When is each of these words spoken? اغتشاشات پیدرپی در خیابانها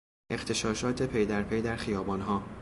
اغتشاشات 0.31 1.01
پیدرپی 1.03 1.61
در 1.61 1.75
خیابانها 1.75 2.43